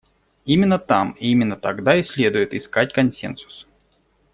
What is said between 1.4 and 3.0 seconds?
тогда и следует искать